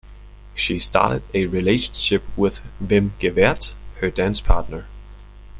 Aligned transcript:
She 0.55 0.79
started 0.79 1.21
a 1.31 1.45
relationship 1.45 2.23
with 2.35 2.63
Wim 2.83 3.11
Gevaert 3.19 3.75
her 3.99 4.09
dance 4.09 4.41
partner. 4.41 4.87